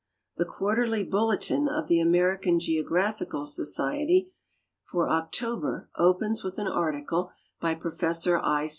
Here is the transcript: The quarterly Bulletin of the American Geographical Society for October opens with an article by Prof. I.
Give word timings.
The 0.37 0.45
quarterly 0.45 1.03
Bulletin 1.03 1.67
of 1.69 1.87
the 1.87 1.99
American 1.99 2.59
Geographical 2.59 3.45
Society 3.45 4.31
for 4.83 5.07
October 5.07 5.89
opens 5.95 6.43
with 6.43 6.57
an 6.57 6.65
article 6.67 7.29
by 7.59 7.75
Prof. 7.75 8.03
I. 8.27 8.67